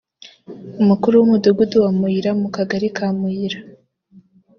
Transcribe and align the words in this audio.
umukuru 0.81 1.13
w’Umudugudu 1.17 1.75
wa 1.83 1.91
Muyira 1.99 2.31
mu 2.41 2.47
kagari 2.55 2.87
ka 2.97 3.07
Muyira 3.17 3.59